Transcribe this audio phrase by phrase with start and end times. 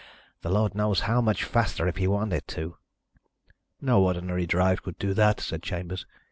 [0.41, 2.75] the Lord knows how much faster if he wanted to."
[3.79, 6.07] "No ordinary drive would do that," said Chambers.